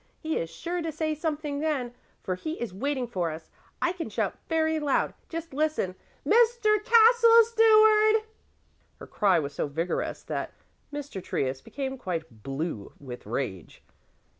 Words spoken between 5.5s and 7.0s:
listen: 'Mr.